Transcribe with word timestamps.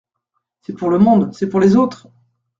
C’est 0.63 0.73
pour 0.73 0.89
le 0.89 0.97
monde, 0.97 1.31
c’est 1.31 1.47
pour 1.47 1.59
les 1.59 1.75
autres! 1.75 2.07